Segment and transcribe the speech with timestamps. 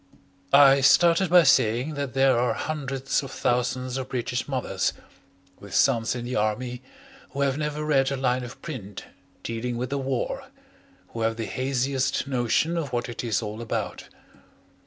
[0.55, 4.93] I started by saying that there are hundreds of thousands of British mothers,
[5.59, 6.81] with sons in the Army,
[7.33, 9.05] who have never read a line of print
[9.43, 10.45] dealing with the war,
[11.09, 14.07] who have the haziest notion of what it is all about.